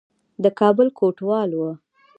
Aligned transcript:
د 0.43 0.45
کابل 0.59 0.87
کوټوال 0.99 1.49
وو. 1.53 1.71